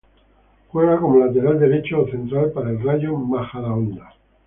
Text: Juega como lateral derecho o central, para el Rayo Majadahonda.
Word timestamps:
Juega 0.69 0.97
como 0.97 1.19
lateral 1.23 1.59
derecho 1.59 2.01
o 2.01 2.09
central, 2.09 2.51
para 2.53 2.71
el 2.71 2.81
Rayo 2.81 3.15
Majadahonda. 3.15 4.09